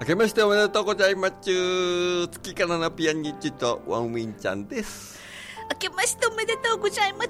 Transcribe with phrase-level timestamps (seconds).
[0.00, 2.26] 明けましておめでとうございます。
[2.28, 5.20] 月からのピアニッチとワンウィンちゃんです。
[5.70, 7.28] 明けましておめでとうございます。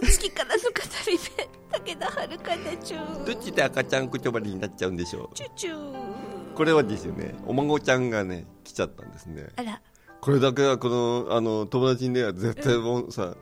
[0.00, 0.68] 月からの語
[1.06, 2.96] り部武田遥でちゅ
[3.26, 5.34] どっちで赤ちゃん言葉になっちゃうんでしょう？
[5.34, 9.48] チュチュこれはですよねお孫ちゃんがね来ちゃったんですね。
[9.56, 9.82] あら。
[10.22, 13.34] これだけはこのあの友達にね絶対もうさ、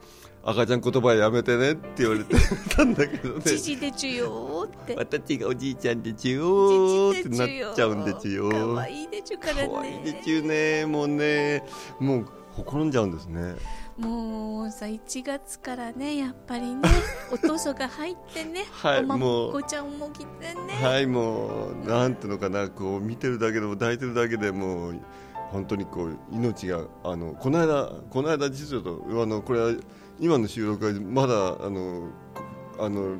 [0.48, 2.36] 赤ちゃん言葉やめてねって言われて
[2.70, 4.94] たんだけどねじじでちゅよーって。
[4.94, 11.64] 私がおじいちゃんでちゅよーってなっちゃうんでちゅよかわいいでちゅからねかわいいでちゅねもうね。
[11.98, 13.56] もうほころんじゃうんですね。
[13.98, 16.83] もうさ1月からねやっぱりね
[17.33, 25.00] おとそが入ってねはいおまこちゃんも来てね、はいもうなんていうのかなこう見てるだけでも抱いてるだけでもう
[25.50, 29.72] 本当にこう命があのこの間この間実はとあのこれは
[30.19, 32.45] 今の収録はまだあのこ
[32.84, 33.17] あの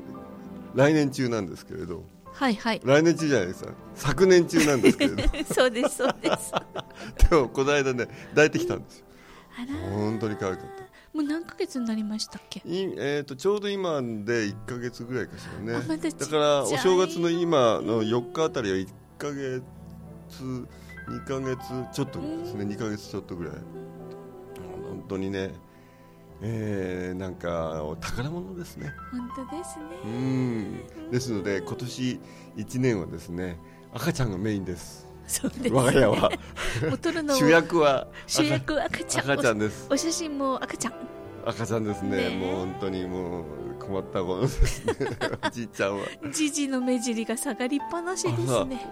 [0.75, 2.05] 来年中なんですけれど。
[2.33, 2.81] はいはい。
[2.85, 5.23] 来年中じゃないですか昨年中なんですけれど。
[5.55, 6.53] そうですそうです。
[6.55, 6.65] あ
[7.31, 9.07] でもこの間ね抱いてきたんですよ。
[9.59, 10.87] ら本当に可愛かった。
[11.17, 12.61] もう何ヶ月になりましたっけ？
[12.61, 12.63] い
[12.99, 15.75] えー、とちょうど今で1か月ぐらいかしらね。
[15.77, 19.63] あまだだからお正月の今の4日あたりは1か月
[20.43, 21.59] 2か月
[21.95, 22.65] ちょっとですね。
[22.67, 23.55] 2か月ちょっとぐらい。
[24.91, 25.53] 本当にね
[26.43, 28.93] えー、なんか宝物ですね。
[29.11, 31.11] 本当ですうねん。
[31.11, 32.21] ですので今年
[32.57, 33.59] 1年はですね
[33.93, 35.07] 赤ちゃんがメインです。
[35.27, 36.31] そうです、ね、我が家は。
[37.37, 39.87] 主役は主役は赤ちゃん赤ちゃんです。
[39.91, 40.93] おお写真も赤ちゃん。
[41.47, 42.11] 赤ちゃんですね。
[42.11, 42.37] ね。
[42.37, 43.45] えもう本当にもう
[43.81, 44.95] 困ったものですね。
[45.47, 46.07] おじいちゃんは。
[46.33, 48.87] じじの目尻が下がりっぱなしですね。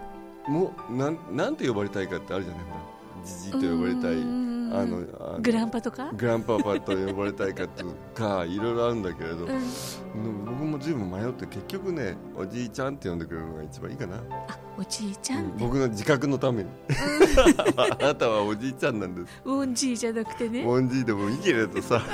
[0.47, 3.25] もうなんなんて呼ばれたいかってあるじゃないほら。
[3.25, 4.13] じじいと呼ばれたい。
[4.13, 6.11] うんあのグランパとか？
[6.15, 10.45] グランパパと呼ばれたいかっていうかいろいろあるんだけれど、うん。
[10.45, 14.17] 僕もずいぶん迷って結局ねおじいちゃんって呼んでくれるのが一番いいかな、
[14.47, 15.45] あおじいちゃん？
[15.47, 16.69] って、僕の自覚のために。
[17.77, 19.41] あなたはおじいちゃんなんです。
[19.45, 20.65] ウォンジーじゃなくてね。
[20.65, 22.01] おんじいでもいいけれどさ。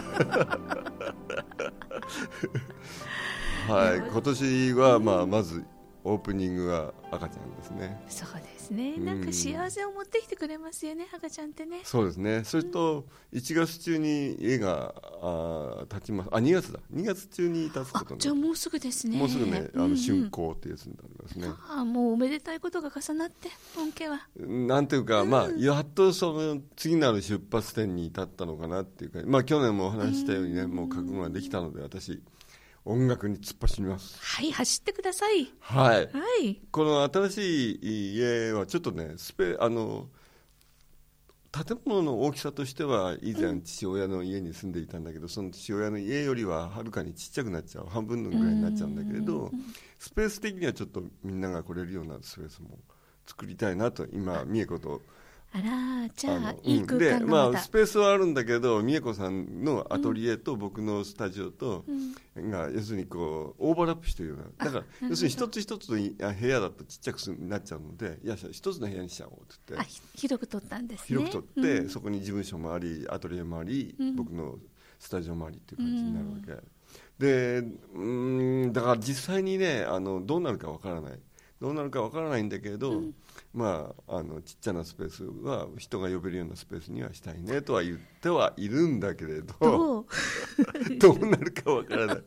[3.69, 5.63] はい今年はまあまず
[6.03, 8.01] オープニングは赤ちゃんですね。
[8.09, 8.95] そうですね。
[8.97, 9.05] うん。
[9.05, 11.81] なんか幸せを持ってきてくれますよね赤ちゃんってね。
[11.83, 12.43] そうですね。
[12.43, 16.29] それと1月中に家があー立ちます。
[16.31, 16.79] あ2月だ。
[16.93, 19.17] 2月中に立つあことじゃあもうすぐですね。
[19.17, 19.91] もうすぐねあうんうん。
[19.91, 24.27] の竣工ってやつになりますね、ああもうおめでたいことが重なって本家は。
[24.37, 32.21] なんていうか、まあ、やっとその次なる出発点に至ったのかなっていうか、まあ、去年もお話ししたようにね、もう覚悟ができたので、私、
[32.83, 34.17] 音楽に突っ走ります。
[34.19, 35.51] はい走ってください。
[35.59, 35.95] はい。
[35.97, 36.61] はい。
[36.71, 40.09] この新しい家はちょっとね、スペ、あの、
[41.51, 47.87] 建物の大きさとしては以前父親の家に住んでいたんだけど、その父親の家よりははるかにちっちゃくなっちゃう。
[47.87, 49.51] 半分のぐらいになっちゃうんだけれど
[49.99, 52.79] スペース的にはちょっとみんなが来れるようなスペースも
[53.27, 55.01] 作りたいなと今美恵子と
[55.53, 57.51] あらじゃあのいい空で間がまた。
[57.51, 61.83] まあスペースはあるんだけど美恵子さんのアトリエと僕のスタジオと、
[62.37, 64.45] が要するにこうオーバーラップしてるような。
[64.65, 69.91] だから要するに一つ一つの部屋だとちっちゃくすなっちゃうのでいや一つの部屋にしちゃおうって言って。
[70.15, 71.05] 広く取ったんですね。
[71.07, 71.89] 広く取って、うん。
[71.89, 74.15] そこに事務所もありアトリエもあり、うん。
[74.15, 74.55] 僕の
[74.99, 76.61] スタジオもありっていう感じになるわ
[77.19, 77.57] け、で
[77.93, 81.19] うーんだから実際にねあのどうなるかわからない。
[81.59, 83.03] どうなるかわからないんだけれど、
[83.53, 90.05] まああのちっちゃなスペースは人が呼べるようなスペースにはしたいねとは言ってはいるんだけれどどう？
[90.97, 92.17] どうなるかわからない。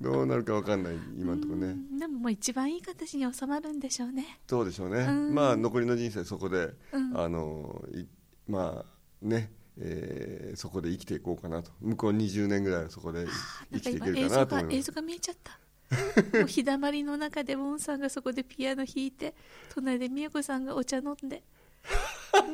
[0.00, 4.40] どうなるかわかんない今のところね、うんでももう一番いい形に収まるんでしょうね。
[4.46, 5.34] どうでしょうね、うん。
[5.34, 7.16] まあ残りの人生そこで、うん。
[7.18, 8.04] あのい
[8.48, 8.86] まあ
[9.22, 11.70] ね、えーそこで生きていこうかなと。
[11.80, 13.26] 向こう20年ぐらいはそこで
[13.72, 14.76] 生きていけるかなと思います。
[14.76, 15.58] 映像が見えちゃった
[16.34, 19.34] もう日だまりの中でウォンさんがそこでピアノ弾いて
[19.74, 21.42] 隣で美和子さんがお茶飲んで。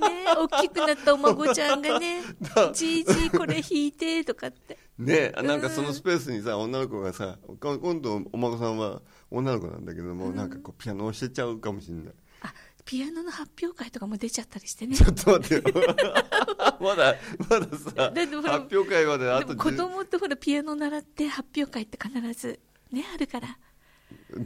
[0.00, 2.20] ね大きくなったお孫ちゃんがね
[2.74, 4.78] 「じいじいこれ弾いて」とかって。
[4.98, 9.00] ねなんかそのスペースにさ女の子がさこ今度お孫さんは
[9.30, 12.14] 女の子なんだけども、なんかこうピアノをしてちゃうかもしれない。
[12.42, 12.52] あ
[12.84, 14.96] ピアノの発表会とかも出ちゃったりしてね。
[14.96, 15.74] ちょっと待ってよ。
[16.80, 17.14] まだ
[17.48, 18.12] まださ
[18.50, 22.58] 発表会まであと子10供ってほらピアノ習って発表会って必ず
[22.92, 23.48] ねあるから。
[23.48, 24.44] うん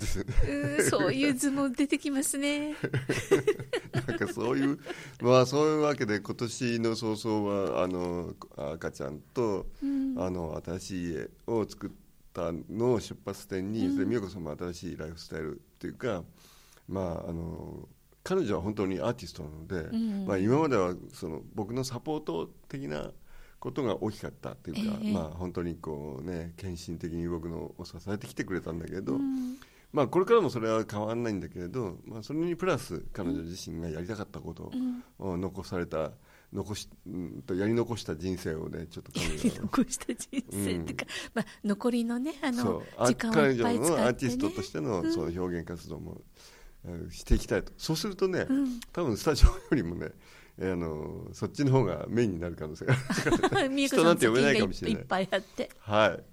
[0.90, 2.74] そういう図も出てきますね。
[4.06, 4.78] なんかそういう
[5.20, 10.14] まあそういうわけで今年の早々はあの赤ちゃんと、うん。
[10.18, 11.90] あの新しい家を作っ
[12.32, 13.98] たのを出発点に、うん。
[13.98, 16.24] で美代子さんも新しいライフスタイルっていうか
[16.88, 17.88] まああの
[18.22, 20.26] 彼女は本当にアーティストなので、うん。
[20.26, 23.10] まあ、今まではその僕のサポート的な
[23.64, 25.12] ことが大きかったっていうか、ええ。
[25.14, 29.56] まあ本当にこうね献身的に僕のを支えてきてくれたんだけど、うん。
[29.90, 35.02] まあこれからもそれは変わらないんだけれど、まあ、それにプラス彼女自身がやりたかったことうん。
[35.18, 36.12] を残された
[36.52, 39.62] 残しうんとやり残した人生をねちょっと彼女は。
[39.62, 46.20] 残した人生っていうか、まあ、残りのねあその時間をいっぱい彼女の使って、ね、アーティストとしてのその表現活動も、
[46.84, 50.12] えーしていきたいとそうするとね、うん多分スタジオよりもねえー
[50.60, 52.94] あのそっちの方がメインになる可能性が。
[53.58, 55.00] ある人さなんて呼べないかもしれない。
[55.00, 55.70] いっぱいあって。
[55.80, 56.24] はい。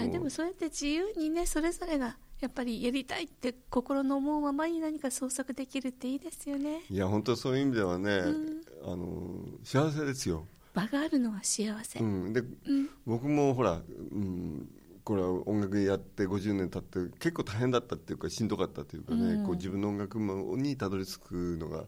[0.00, 6.82] あでもそうやって自由にねそれぞれがやっぱりやりたいって心の思うままに何か創作できるっていいですよね。
[6.90, 8.60] いや本当そういう意味ではね、うん。
[8.84, 12.88] あの幸せですよ、場があるのは幸せ、うん、でうん。
[13.06, 13.80] 僕もほら、
[14.12, 14.68] うん、
[15.02, 19.46] これは音楽やって50年経って結構大変だったっていうかしんどかったっていうかね、うん。
[19.46, 21.84] こう自分の音楽にたどり着くのが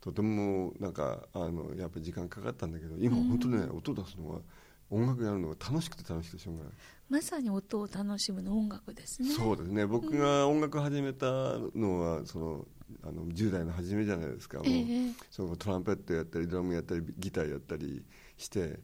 [0.00, 3.24] とてもなんかあのやっぱり時間かかったんだけど今うん。
[3.28, 4.40] 本当ね、音出すのは
[4.90, 6.72] 音楽やるのが楽しくて楽しくてしょうがない、
[7.08, 9.30] まさに音を楽しむの音楽ですね。
[9.30, 9.86] そうですね。
[9.86, 11.26] 僕が音楽始めた
[11.74, 12.66] のはその
[13.02, 14.58] あの10代の初めじゃないですか。
[14.58, 15.12] もう、ええ。
[15.30, 18.04] そのトランペットやったりドラムやったりギターやったり
[18.36, 18.80] して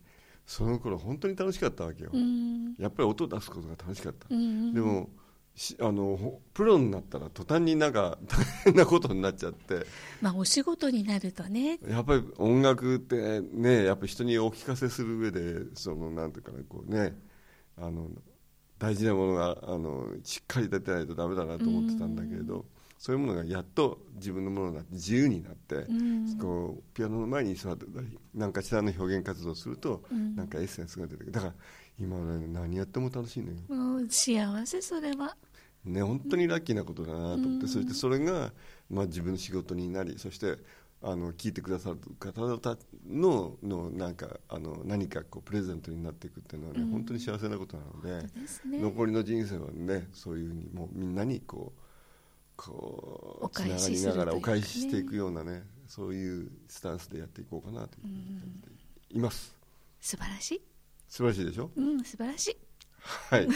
[0.47, 2.75] その頃本当に楽しかったわけよ、うん。
[2.79, 5.26] やっぱり音を出すことが楽しかった、うんでもし
[5.81, 9.87] あのほプロになったら途端になんか 大変なことになっちゃって。
[10.21, 11.79] まあお仕事になるとね。
[11.89, 17.19] やっぱり音楽ってねやっぱり人にお聞かせする上でそのなんていうかなこうね
[17.77, 18.11] あの
[18.79, 22.67] 大事なものがあのしっかり出てないとダメだなと思ってたんだけれど
[22.99, 26.39] そういうものがやっと自分のものになって自由になって、うん。
[26.39, 30.35] こうピアノの前に座ってたりなんかしらの表現活動をすると、うん。
[30.35, 31.33] なんかエッセンスが出てくる。
[31.33, 31.55] だから
[32.01, 33.57] 今はね何やっても楽しいのよ。
[33.69, 35.37] もう幸せそれは
[35.87, 37.69] ね、本当にラッキーなことだなと思って、うん。
[37.69, 38.53] そしてそれが、
[38.91, 40.59] まあ、自分の仕事になりそして
[41.03, 42.79] あの聞いてくださる方々
[43.09, 46.91] ののなんかあの何かこうプレゼントになっていくっていうのはね、うん。
[46.91, 48.27] 本当に幸せなことなので
[48.69, 48.81] ね。
[48.81, 51.81] 残りの人生はねそういうふうにもうみんなにこう
[52.57, 58.63] こおうつなが返しりながらお返ししていくようなねそういうスタンスでやっていこうかなとうん
[59.11, 59.55] います。
[60.01, 60.63] 素晴らしい。
[61.09, 61.71] 素晴らしいでしょ？
[61.77, 62.57] うん素晴らしい。
[63.01, 63.49] はい。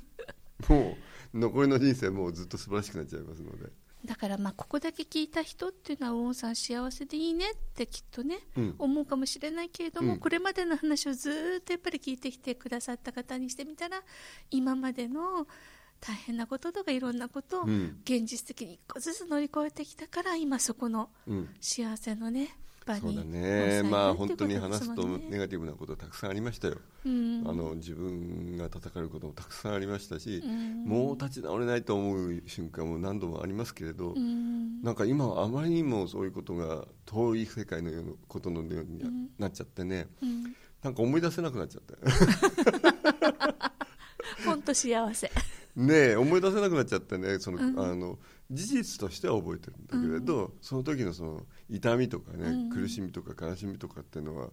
[0.68, 0.96] もう
[1.36, 3.70] 残りの人生もうずっと素晴らしくなっちゃいますので。
[4.04, 8.74] だからまあここだけ聞いた人っていうのはウォンさん幸せでいいねってきっとね、うん。
[8.78, 10.18] 思うかもしれないけれども、うん。
[10.18, 14.02] これまでの話をずーっとやっぱり聞いてきてくださった方にしてみたら
[14.50, 15.46] 今までの
[16.00, 17.98] 大変なこととかいろんなことをうん。
[18.04, 21.48] 現実的に一個ずつ乗り越えてきたから今そこのうん。
[21.60, 22.56] 幸せのね
[22.86, 27.42] 場にそうだ抑ね、まあ本当に話すとネガティブなことたくさんありましたよ、うん。
[27.46, 30.84] あの自分が叩かれることもたくさんありましたし、うん。
[30.84, 34.82] もう立ち直れないと思う瞬間も何度もありますけれど、うん。
[34.82, 39.28] なんか今はあまりにもそういうことが遠い世界のようなことのようにうん。
[39.38, 40.54] なっちゃってね、うん。
[40.82, 41.94] なんか思い出せなくなっちゃって
[44.46, 45.30] 本当幸せ
[45.76, 47.78] ねえ思い出せなくなっちゃってねその、うん。
[47.78, 48.18] あの
[48.50, 52.70] 事実としては覚えてるんだけれど、その時のその痛みとかね、うん。
[52.70, 54.50] 苦しみとか悲しみとかっていうのは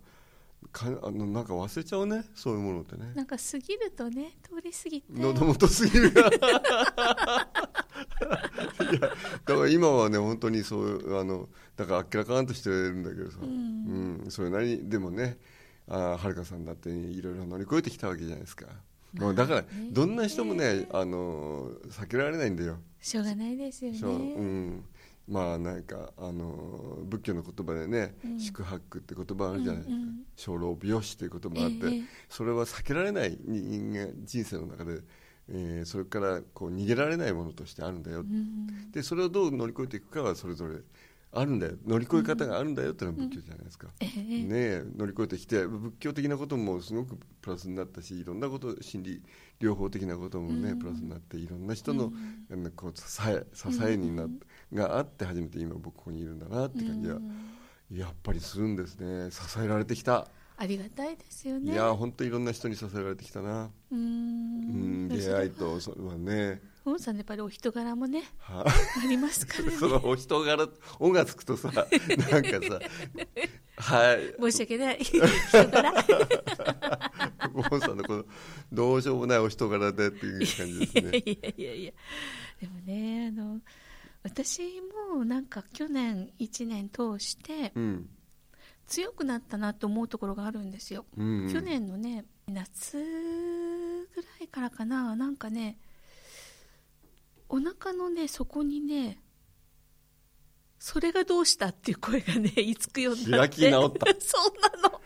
[0.71, 3.11] かあのなんか忘れちゃうねそういうものってね。
[3.15, 5.21] なんか過ぎるとね通り過ぎて。
[5.21, 6.09] 喉元すぎる。
[6.09, 6.29] いや
[8.99, 9.09] だ
[9.55, 15.37] から今はね本当にそうあのだからあっけらかんとしてるんだけどさ、ううんんそれなりにでもね
[15.87, 18.67] あはるかさんだっていろいろ乗り越えてきたわけじゃないですか、
[19.13, 22.77] もうだからどんな人もねあの避けられないんだよ。
[22.99, 23.97] しょうがないですよね。
[23.97, 24.85] そううん。
[25.27, 28.39] まあなんかあの仏教の言葉でね、うん。
[28.39, 29.81] 宿泊って言葉あるじゃない。
[29.83, 30.25] ですか、うんうん。
[30.35, 35.01] 生老病死という言葉があって、ええそれは避けられない人間人生の中で、
[35.49, 38.91] えーそれからこう逃げられないものとしてあるんだよ、うん。
[38.91, 40.79] でそれをどう乗り越えていくかはそれぞれ
[41.35, 41.73] あるんだよ。
[41.85, 44.43] 乗り越え方があるんだよってのは仏教じゃないですか、ええ。
[44.43, 49.23] ねえ乗り越えてきて仏教的なこともすごくプラスになったしいろんなこと心理
[49.59, 50.79] 療法的なこともね、うん。
[50.79, 52.45] プラスになっていろんな人の,、うん。
[52.51, 54.29] あのこう支え支えになっ、
[54.73, 57.97] があって初めて今僕ここにいるんだなって感じは、うん。
[57.97, 59.31] やっぱりするんですね。
[59.31, 60.27] 支えられてきた、
[60.63, 61.73] ありがたいですよね。
[61.73, 66.61] いや本当いろんな人に支えられてきたな、ううんん出会いとそれはね。
[66.85, 68.65] ウォンさんやっぱりお人柄もねは？
[68.65, 69.71] ありますからね。
[69.71, 70.67] そのお人柄
[70.99, 71.89] 「お」がつくとさ なんか
[72.65, 72.79] さ
[73.75, 74.35] はい。
[74.39, 74.99] 申し訳ない。
[75.03, 75.93] 人柄。
[77.69, 78.25] ゴンさんのこの
[78.71, 81.17] どうしようもないお人柄でっていう感じですね。
[81.17, 81.91] いやいやいやいや。
[82.61, 83.59] でもねあの
[84.23, 84.61] 私
[85.17, 88.09] もなんか去年1年通してうん
[88.87, 95.77] 強くなったなと思うところがあるんですよ、うん去年のね夏ぐらいからかななんかね
[97.49, 99.19] お腹のね底にね
[100.83, 103.55] それがどうしたっていう声がね いつくようになって。
[103.55, 104.05] 開き直った。
[104.19, 105.01] そうなの。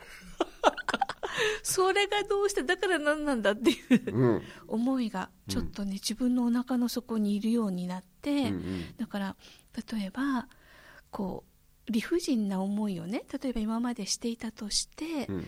[1.62, 4.42] それがどうしただから何なんだっていううん。
[4.68, 8.98] 思いがちょっとね、自分のお腹の底にいるようになって、うんうん。
[8.98, 9.36] だから
[9.92, 10.48] 例えば
[11.12, 11.57] こう
[11.90, 15.46] 理不尽な思いをね例えば今までしていたとしてう、ん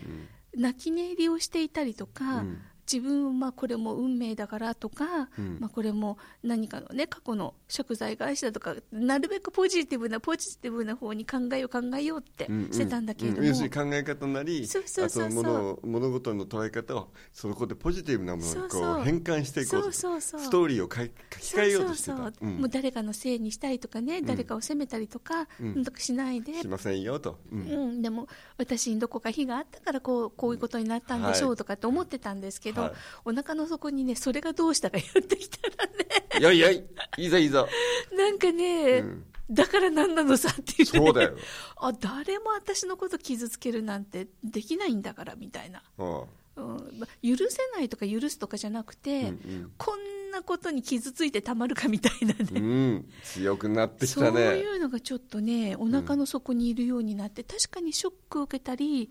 [0.56, 2.62] 泣き寝入りをしていたりとか、うん。
[2.92, 5.58] 自分はまあこれも運命だからとか、うん。
[5.60, 12.74] まあ、これも何かのね過去の食材返しだとかなるべくポジティブなポジティブな方に考えよう考えようってうんうん。
[12.74, 13.48] してたんだけれども、うん。
[13.48, 15.42] 要するに考え方なりそうそうそうそう。
[15.42, 20.42] あと物を物事の捉え方をそこでポジティブなものにこそう変換していこうとそうそうそう。
[20.42, 22.18] ストーリーを書き換えようとしてた。
[22.18, 22.52] そうそうそうう。
[22.52, 22.58] ん。
[22.58, 25.84] もう誰かのせいにしたりとかね、誰かを責めたりとか、うん。
[25.84, 27.60] とかしないで、しませんよと、うん。
[27.60, 32.92] うん、でも私にどこか非があったからこうこういうことになったんでしょはうとかって思ってたんですけど、はい。
[33.26, 36.60] お腹の底にねそれがどうしたか やってきたらねいやい。
[36.60, 36.84] やい
[37.18, 37.68] いぞいいぞ。
[38.16, 39.26] なんかね、うん。
[39.50, 41.36] だから何なのさっていう、ね、そうだよ。
[41.78, 46.24] あ誰も私のこと傷つけるなんてできないんだからみたいな、あ
[46.56, 47.00] うん。
[47.00, 49.72] ま許せないとか許すとかじゃなくて、うんうん。
[49.78, 52.60] こんなことに傷ついてたまるかみたいなうね、
[52.98, 53.10] ん。
[53.24, 59.10] 強くなってきそうたねいうのがちょっとねお腹の底にいるようになって、確かにショックを受けたり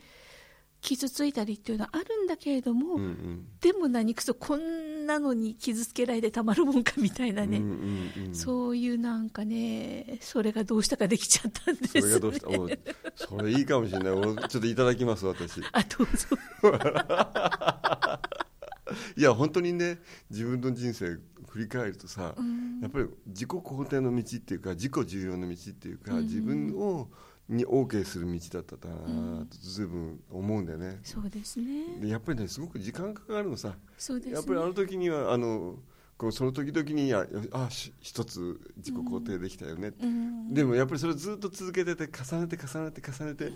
[0.80, 3.46] 傷ついたりっていうのはあるんだけれども、うんうん。
[3.60, 4.60] でも何くそこん
[5.08, 8.34] なのに傷つけられてたまるもんかみたいなね、うんうんうん。
[8.34, 12.00] そういうなんかねそれがどうしたかできちゃったんです。
[12.00, 12.48] それがどうした？
[12.48, 12.68] お
[13.16, 14.12] それいいかもしれない。
[14.12, 15.62] 俺ちょっといただきます私。
[15.72, 16.36] あどうぞ。
[19.16, 19.98] いや本当にね
[20.30, 22.80] 自分の人生振り返るとさ、うん。
[22.80, 26.22] やっぱり自己肯定の道っていうか自己重要の道っていうか、うん。
[26.24, 27.08] 自分を
[27.48, 31.98] に OK する道だったなと随分思うんだよね、そうですね。
[32.00, 34.34] でやっぱりねすごく時間かかるのさ、そうですね。
[34.34, 35.76] やっぱりあの時にはあの
[36.18, 40.52] こうその時々にああし一つ自己肯定できたよね、うん。
[40.52, 43.52] でもやっぱりそれをずっと続けてて重ねて重ねて重ねて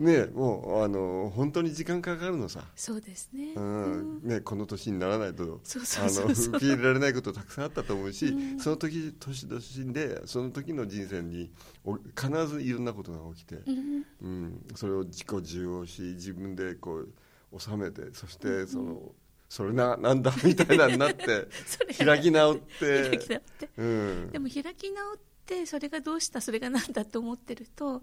[0.00, 4.20] ねもうあの本当に時間かかるのさ、そうですね、うん。
[4.22, 8.58] ね、この年にならないと受け入れられないことたくさんあったと思うし、うん。
[8.58, 11.50] その時年々でその時の人生に
[11.84, 14.06] お必ずいろんなことが起きて、うん。
[14.22, 17.04] うん、それを自己重要し自分でこ
[17.52, 19.12] う収めてそしてその、
[19.50, 21.48] それななんだみたいなになって
[22.02, 23.68] 開き直って開き直って。
[23.76, 24.30] うん。
[24.32, 28.02] でも開き直ってそれがどうしたそれがなんだって思ってると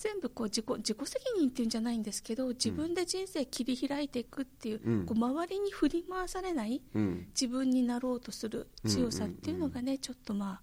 [0.00, 5.06] 全部こう自己自己責任っていうんじゃないんですけど自分で人生切り開いていくっていう,、うん。
[5.06, 7.28] こう周りに振り回されないうん。
[7.38, 10.62] 自分になろうとする強さっていうのがね、ちょっとま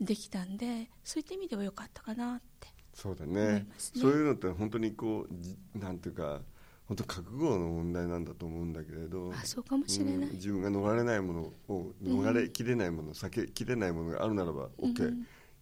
[0.00, 3.34] できたんでそういった意味では良かったかなってそうだね。
[3.34, 3.66] ね。
[3.76, 6.40] そういうのって本当にこうじなんていうか
[6.86, 10.32] 本当覚悟の問題なんだと思うんだけれどあそうかもしれない、うん。
[10.32, 15.14] 自分が逃れないものを逃れきれないもの、避けきれないものがあるならば OK、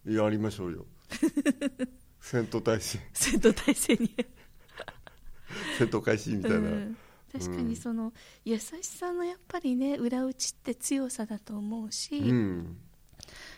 [0.05, 0.85] やりましょうよ
[2.23, 2.99] 戦闘態勢。
[3.13, 4.15] 戦闘態勢に。
[5.77, 6.97] 戦闘開始みたいな、うん。
[7.31, 8.13] 確かにその
[8.45, 12.77] 優しさのやっぱりね裏打ちって強さだと思うし、うん。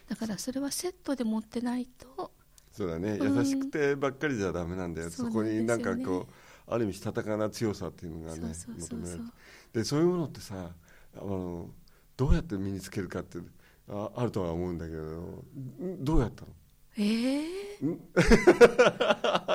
[0.10, 2.34] だからそれはセットで持ってないと。
[2.72, 3.12] そうだね。
[3.12, 3.38] うん。
[3.38, 9.24] 優しくてばっかりじゃダメなんだよ、そうそこになんかこうある意味したたかな強さっていうのがね求められて。
[9.74, 10.74] でそういうものってさ
[11.16, 11.70] あの
[12.18, 13.38] どうやって身につけるかって
[13.90, 16.48] ああるとは思うんだけどんどうやったの？
[16.98, 17.80] ええ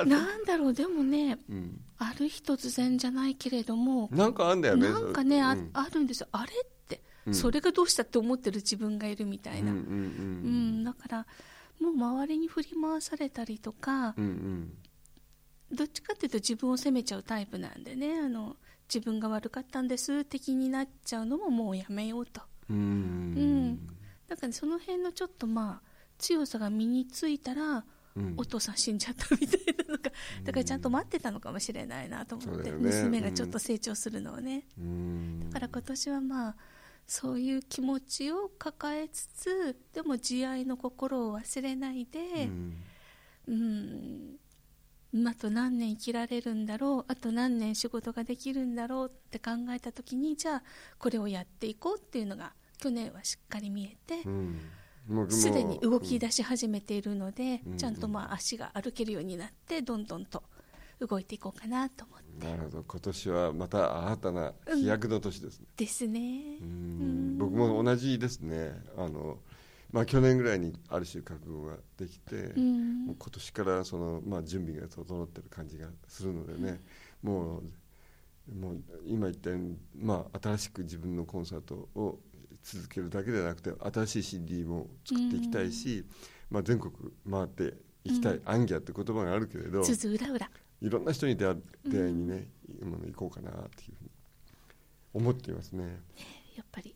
[0.05, 1.81] なんだろうでもねうん。
[1.97, 5.69] ある日突然じゃないけれどもなんかあんだよねなんかね、あうん。
[5.73, 6.27] あるんですよ。
[6.31, 7.33] あれって、うん。
[7.33, 9.87] それがどうしたって思ってる自分がいるみたいな、うんうんう
[10.79, 11.27] んだから
[11.79, 14.73] もう周りに振り回されたりとか、うんうん。
[15.71, 18.57] どっちかっていうと自分を責めちゃうタイプなんでねあの
[18.93, 22.41] 自分が悪かったんです的になっちゃうのももうやめようと。
[22.69, 22.77] うん。
[22.77, 23.87] うん。
[24.35, 25.90] からその辺のちょっとまあ
[26.21, 27.83] 強さが身についたら、
[28.15, 28.33] うん。
[28.37, 30.11] お父さん死んじゃったみたいなのが
[30.43, 32.77] だからちゃんと待ってたのかもしれないなと思って、ね。
[32.77, 35.49] 娘がちょっと成長するのをね、うん。
[35.49, 36.55] だから今年はまあ
[37.07, 42.49] そういう気持ちを抱えつつでも慈愛の心を忘れないで
[43.47, 44.37] うん。
[45.13, 50.63] うん、あと何年生きられるんだろうあと何年仕事ができるんだろうって考えた時にじゃあ
[50.99, 54.33] これをやっていこうっていうのが去年はしっかり見えてうん。
[54.33, 54.80] もう
[55.29, 57.77] すでに動き出し始めているので、うん。
[57.77, 60.43] ちゃんとまあ足が歩けるようになってどんどんと
[60.99, 62.47] 動いていこうかなと思って。
[62.47, 62.83] なるほど。
[62.87, 66.19] 今年はまた新たな飛躍の年ですね、ですね。
[66.61, 67.37] うん。
[67.37, 68.73] 僕も同じですね。
[68.97, 69.39] あの
[69.91, 73.05] まあ、去年ぐらいにある種覚悟ができて、うん。
[73.07, 76.79] もう今年からその、まあ、準備が整ってる感じがするのでね、
[77.21, 77.63] もう
[78.49, 82.19] もう今言ったように、まあ、新しく自分のコンサートを
[82.63, 86.05] 続けるだけではなくて新しい CD も作っていきたいし、
[86.49, 86.93] まあ、全国
[87.29, 92.47] 回っていきたい、アンギャって言葉があるけれどいろんな人に出会出会いにね、
[92.81, 94.09] 今の行こうかなっていうふうに
[95.13, 96.01] 思っていますね。
[96.55, 96.95] やっぱり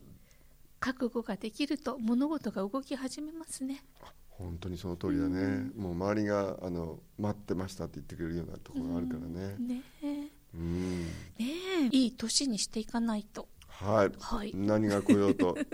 [0.80, 3.82] 覚悟ができると物事が動き始めますね。
[4.30, 9.56] 本当にその通りだね、もう周りがあの待ってましたって言ってくれるようなところがあるからね。
[9.58, 10.06] ねえ。
[10.06, 11.06] ねうん。
[11.38, 11.88] え。
[11.90, 14.52] いい年にしていかないとはい、はい。
[14.54, 15.56] 何が来ようと？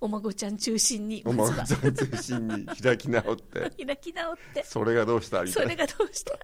[0.00, 1.22] お孫ちゃん中心に。
[1.24, 3.70] お孫ちゃん中心に開き直って。
[3.84, 4.62] 開き直って。
[4.64, 5.42] それがどうした？
[5.42, 5.72] みたいな。
[5.72, 6.38] それがどうした？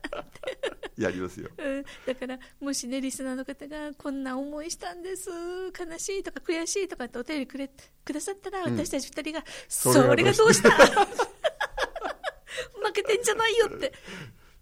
[0.96, 1.50] やりますよ。
[1.58, 5.28] うん、だからもしねリスナーの方がこんな思いしたんです。
[5.30, 7.70] 悲しいとか悔しいとかってお便りくれ
[8.04, 8.78] くださったら、うん。
[8.78, 11.04] 私たち二人がそそれれがどうしがどうした？
[11.04, 13.92] 負けてんじゃないよって。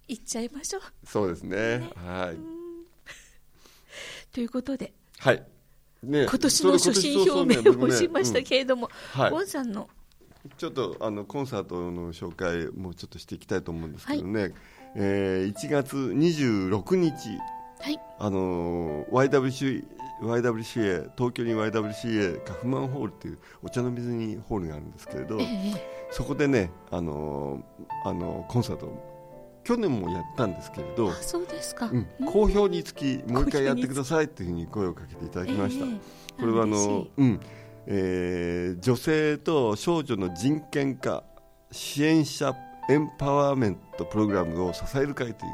[0.08, 0.82] 言っちゃいましょう。
[1.06, 1.88] そうですね。
[1.94, 2.38] はい。
[4.32, 4.92] ということで。
[5.18, 5.53] はい
[6.04, 9.30] ね今年の初心表明をしましたけれども、はい。
[9.30, 9.88] ゴンさんの。
[10.58, 14.52] ちょっとあのコンサートの紹介もちょっとしていきたいと思うんですけどね、
[14.94, 17.38] えー1月26日。
[17.80, 17.98] はい。
[18.18, 19.84] あのー YWC
[20.22, 26.08] YWCA 東京に YWCA カフマンホールっていうお茶の水にホールがあるんですけれど、ええ。
[26.10, 29.13] そこでね、あのーあのコンサート
[29.64, 36.40] 去年もやったんですけれどあ、そうですか、うん、好評につきもう一回やってくださいっていうふうに声をかけていただきました、ええ。
[36.40, 37.40] これはあの、うん。
[37.86, 41.22] えー女性と少女の人権化
[41.70, 42.54] 支援者
[42.88, 45.48] エンパワーメントプログラムを支える会とい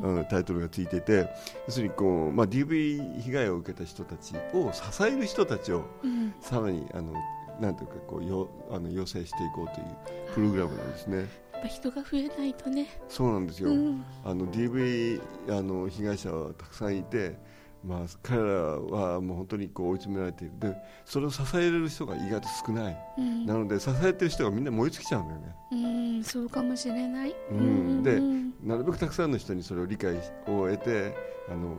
[0.00, 1.28] う、うんタイトルがついていて
[1.66, 6.34] 要するにこう、まあ、DV 被害を受けた人たちを支える人たちをうん。
[6.40, 7.12] さらにあの
[7.60, 9.86] なんていうかこうよあの養成していこうという
[10.34, 11.26] プログラムなんですね。
[11.62, 14.04] ぱ人が増えないとね、そうなんですよ、うん。
[14.24, 17.36] あの DV あの被害者はたくさんいて、
[17.84, 20.52] まあ、彼らはもう本当にこう追い詰められている。
[20.58, 23.46] でそれを支えれる人が意外と少ない、うん。
[23.46, 25.54] なので支えてる人がみんな燃え尽きちゃうんだよね。
[25.72, 25.76] う
[26.20, 28.02] ん、そうかもしれない、うん。
[28.02, 31.14] でうんなるべくたくさんの人にそれを理解を得て
[31.48, 31.76] あの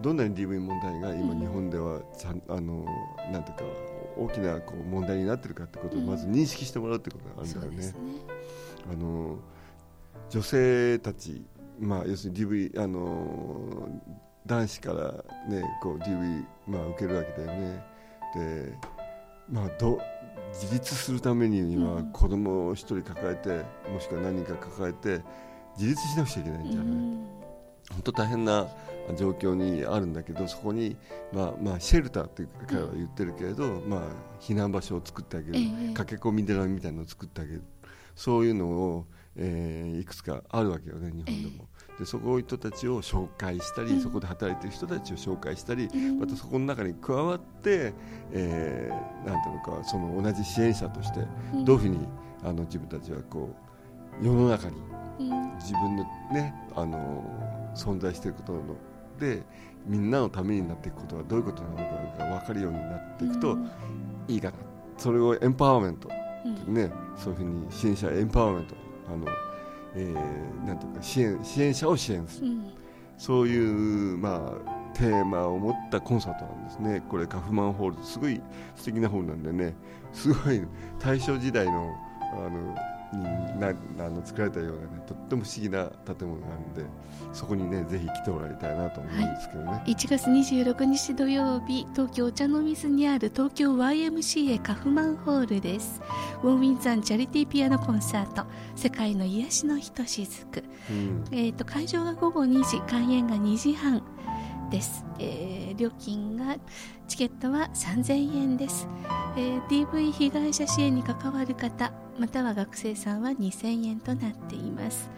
[0.00, 1.40] どんなに DV 問題が今うん。
[1.40, 2.84] 日本ではちゃんあの
[3.32, 3.64] なんていうか
[4.18, 7.70] 大きなこう問題になってるかってことをまず認識してもらうってことがあるんだよね。
[7.70, 7.92] そうです。
[7.92, 8.36] ね
[8.90, 9.38] あの
[10.30, 11.44] 女性たち、
[11.78, 13.88] まあ、要するに DV あの
[14.46, 15.12] 男子から、
[15.48, 17.84] ね、こう DV、まあ、受けるわけだよね。
[18.34, 18.72] で、
[19.50, 19.98] まあ、ど
[20.52, 22.12] 自立するためにはうん。
[22.12, 25.22] 子供を一人抱えて、もしくは何人か抱えて
[25.76, 27.26] 自立しなくちゃいけないんじゃない、うん。
[27.90, 28.68] 本当大変な
[29.16, 30.96] 状況にあるんだけどそこに、
[31.32, 34.00] まあまあ、シェルターって彼は言ってるけれど、まあ、
[34.40, 35.94] 避難場所を作ってあげる、ええ。
[35.94, 37.62] 駆け込み寺みたいなのを作ってあげる
[38.16, 41.68] そういうのを、えーいくつかあるわけよね日本でも。
[41.98, 44.00] でそこ人たちを紹介したり、うん。
[44.00, 46.18] そこで働いてる人たちを紹介したり、うん。
[46.20, 47.94] またそこの中に加わって、
[48.32, 51.20] えーなんていうのかその同じ支援者として
[51.54, 51.64] うん。
[51.64, 51.98] どういうふうに
[52.42, 53.54] あの自分たちはこ
[54.20, 54.76] う世の中に
[55.20, 55.54] うん。
[55.56, 57.24] 自分のねあの
[57.74, 58.62] 存在していることの
[59.20, 59.42] で
[59.86, 61.82] みんなのためになっていくことはどういうことなのか
[62.24, 63.70] が分かるようになっていくとうん。
[64.28, 64.54] いいかな、
[64.98, 66.10] それをエンパワーメント、
[66.66, 68.74] うんね、そういうふうに支援者エンパワーメント
[69.08, 69.26] あの、
[69.94, 72.48] えーなんていうか支援支援者を支援する。
[72.48, 72.72] うん。
[73.18, 77.02] そういう、まあ、テーマを持ったコンサートなんですね。
[77.08, 78.40] これカフマンホールすごい
[78.74, 79.74] 素敵なホールなんでね。
[80.12, 80.62] すごい
[80.98, 81.94] 大正時代の
[82.32, 82.74] あの
[83.12, 83.22] に
[83.60, 86.84] なあの作られたようなねとっても不思議な建物があるんで
[87.32, 96.00] そこにねぜひ来てもらいたいなと思うんですけどね、1月26日土曜日東京お茶の水にある東京 YMCA カフマンホールです。
[96.42, 98.46] ウォンウィンザンチャリティーピアノコンサート。
[98.74, 100.64] 世界の癒しのひとしずく。
[100.90, 101.24] うん。
[101.30, 104.02] えー、と会場が午後2時開演が2時半
[104.70, 106.56] です、えー料金が
[107.06, 108.88] チケットは3000円です、
[109.36, 115.10] えー DV 被害者支援に関わる方または学生さんは2000円となっています。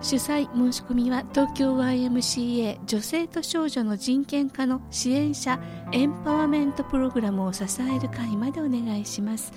[0.00, 5.60] 主催申し込みは東京 YMCA 女性と少女の人権化の支援者
[5.92, 9.52] エンパワーメントプログラムを支える会までお願いします。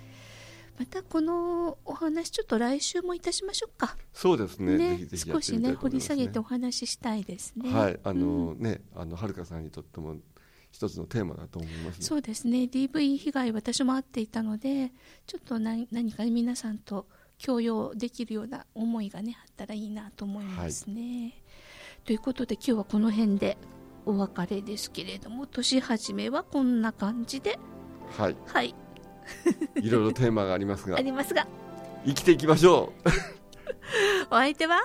[0.77, 3.95] またこのお話ちょっと来週もいたしましょうか。
[4.13, 4.77] そうですね。
[4.77, 7.71] ね少しね掘り下げてお話ししたいですね。
[7.71, 7.99] はい。
[8.03, 10.17] あのねあのはるかさんにとっても
[10.71, 12.05] 一つのテーマだと思いますね。
[12.05, 12.63] そうですね。
[12.63, 14.91] DV 被害私も遭っていたので
[15.25, 17.07] ちょっと何何か皆さんと
[17.37, 21.41] 強要できるような思いがねあったらいいなと思いますね。
[22.03, 23.57] ということで今日はこの辺で
[24.05, 27.59] お別れですけれども年始めはこんな感じで。
[28.17, 28.35] はい。
[28.45, 28.75] はい。
[29.81, 30.97] いろいろテーマがありますが。
[30.97, 31.47] ありますが。
[32.05, 32.93] 生きていきましょ
[34.29, 34.81] お相手は？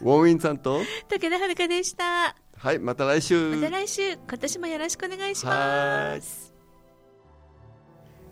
[0.00, 0.80] うウォンウィンさんと？
[1.08, 2.34] 武田遥でした。
[2.56, 3.56] はいまた来週。
[3.56, 4.12] また来週。
[4.16, 6.52] 今年もよろしくお願いします。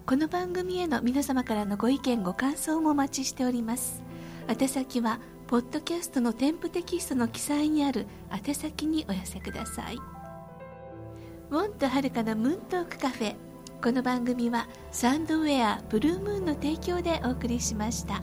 [0.06, 4.02] この番組への皆様からのご意見ご感想もお待ちしております。
[4.48, 8.06] 宛先はポッドキャストの添付テキストの記載にある
[8.46, 9.98] 宛先にお寄せください
[11.50, 13.34] ウォンとはるかのムーントークカフェ
[13.82, 18.22] この番組はサンドウェアブルームーンの提供でお送りしました。